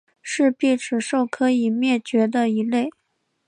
[0.23, 2.89] 是鬣齿兽科已灭绝的一类。